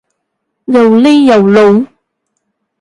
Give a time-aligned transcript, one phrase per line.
[0.65, 1.85] 又呢又路？